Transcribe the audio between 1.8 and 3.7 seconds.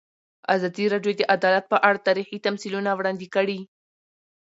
اړه تاریخي تمثیلونه وړاندې کړي.